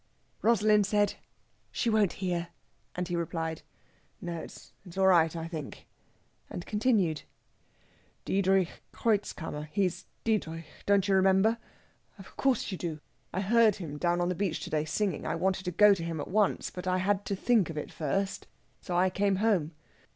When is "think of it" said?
17.35-17.91